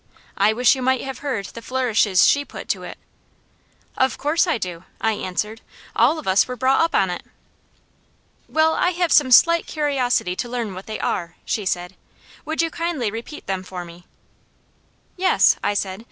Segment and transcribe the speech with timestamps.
[0.35, 2.97] I wish you might have heard the flourishes she put to it.
[3.95, 5.61] "Of course I do," I answered.
[5.95, 7.21] "All of us were brought up on it."
[8.49, 11.95] "Well, I have some slight curiosity to learn what they are," she said.
[12.45, 14.07] "Would you kindly repeat them for me?"
[15.17, 15.99] "Yes," I said.